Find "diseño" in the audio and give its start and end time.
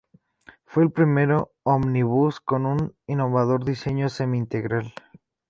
3.65-4.09